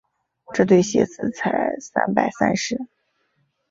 [0.55, 2.87] 这对鞋子才三百三十。